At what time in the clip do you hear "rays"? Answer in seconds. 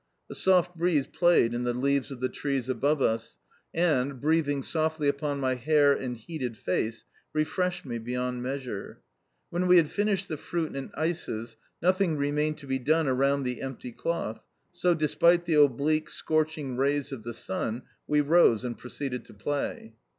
16.77-17.11